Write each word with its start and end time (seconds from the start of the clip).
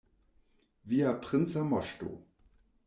Via 0.93 1.13
princa 1.27 1.67
moŝto! 1.75 2.13